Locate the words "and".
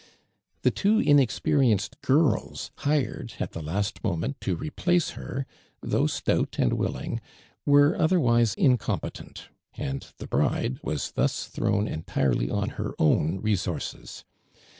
6.57-6.73, 9.75-10.07